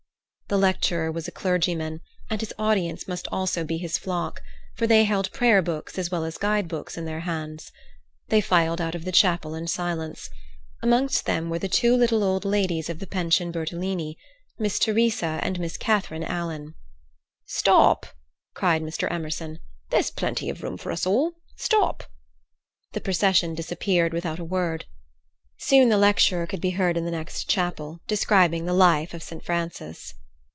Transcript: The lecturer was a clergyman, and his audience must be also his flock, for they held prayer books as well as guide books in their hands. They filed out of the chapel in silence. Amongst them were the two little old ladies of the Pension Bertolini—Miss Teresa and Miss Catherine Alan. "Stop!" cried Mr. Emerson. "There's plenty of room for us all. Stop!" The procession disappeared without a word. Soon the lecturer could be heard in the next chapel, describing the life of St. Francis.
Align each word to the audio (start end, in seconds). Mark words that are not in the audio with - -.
The 0.47 0.57
lecturer 0.57 1.09
was 1.13 1.29
a 1.29 1.31
clergyman, 1.31 2.01
and 2.29 2.41
his 2.41 2.53
audience 2.59 3.07
must 3.07 3.23
be 3.23 3.29
also 3.31 3.65
his 3.65 3.97
flock, 3.97 4.41
for 4.75 4.85
they 4.85 5.05
held 5.05 5.31
prayer 5.31 5.61
books 5.61 5.97
as 5.97 6.11
well 6.11 6.25
as 6.25 6.37
guide 6.37 6.67
books 6.67 6.97
in 6.97 7.05
their 7.05 7.21
hands. 7.21 7.71
They 8.27 8.41
filed 8.41 8.81
out 8.81 8.93
of 8.93 9.05
the 9.05 9.13
chapel 9.13 9.55
in 9.55 9.67
silence. 9.67 10.29
Amongst 10.83 11.25
them 11.25 11.49
were 11.49 11.59
the 11.59 11.69
two 11.69 11.95
little 11.95 12.21
old 12.21 12.43
ladies 12.43 12.89
of 12.89 12.99
the 12.99 13.07
Pension 13.07 13.49
Bertolini—Miss 13.53 14.77
Teresa 14.77 15.39
and 15.41 15.57
Miss 15.57 15.77
Catherine 15.77 16.25
Alan. 16.25 16.75
"Stop!" 17.45 18.05
cried 18.53 18.81
Mr. 18.81 19.09
Emerson. 19.09 19.57
"There's 19.89 20.11
plenty 20.11 20.49
of 20.49 20.63
room 20.63 20.75
for 20.75 20.91
us 20.91 21.05
all. 21.05 21.31
Stop!" 21.55 22.03
The 22.91 22.99
procession 22.99 23.55
disappeared 23.55 24.11
without 24.11 24.37
a 24.39 24.43
word. 24.43 24.83
Soon 25.57 25.87
the 25.87 25.97
lecturer 25.97 26.45
could 26.45 26.59
be 26.59 26.71
heard 26.71 26.97
in 26.97 27.05
the 27.05 27.09
next 27.11 27.45
chapel, 27.49 28.01
describing 28.05 28.65
the 28.65 28.73
life 28.73 29.13
of 29.13 29.23
St. 29.23 29.45
Francis. 29.45 30.13